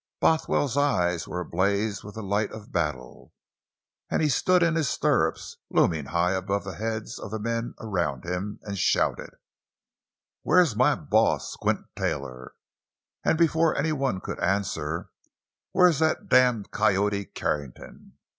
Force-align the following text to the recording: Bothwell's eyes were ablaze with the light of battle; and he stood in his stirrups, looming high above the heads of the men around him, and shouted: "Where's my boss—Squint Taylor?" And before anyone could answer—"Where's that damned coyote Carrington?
Bothwell's 0.19 0.77
eyes 0.77 1.27
were 1.27 1.41
ablaze 1.41 2.03
with 2.03 2.15
the 2.15 2.23
light 2.23 2.51
of 2.51 2.71
battle; 2.71 3.33
and 4.09 4.19
he 4.19 4.29
stood 4.29 4.63
in 4.63 4.73
his 4.73 4.89
stirrups, 4.89 5.57
looming 5.69 6.05
high 6.05 6.31
above 6.31 6.63
the 6.63 6.73
heads 6.77 7.19
of 7.19 7.29
the 7.29 7.37
men 7.37 7.75
around 7.79 8.25
him, 8.25 8.57
and 8.63 8.79
shouted: 8.79 9.29
"Where's 10.41 10.75
my 10.75 10.95
boss—Squint 10.95 11.81
Taylor?" 11.95 12.55
And 13.23 13.37
before 13.37 13.77
anyone 13.77 14.21
could 14.21 14.39
answer—"Where's 14.39 15.99
that 15.99 16.29
damned 16.29 16.71
coyote 16.71 17.25
Carrington? 17.25 18.13